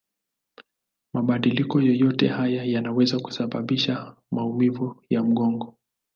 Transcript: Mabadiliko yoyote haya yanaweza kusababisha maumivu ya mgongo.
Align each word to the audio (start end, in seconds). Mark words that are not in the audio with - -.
Mabadiliko 1.13 1.81
yoyote 1.81 2.27
haya 2.27 2.63
yanaweza 2.63 3.19
kusababisha 3.19 4.15
maumivu 4.31 4.95
ya 5.09 5.23
mgongo. 5.23 5.77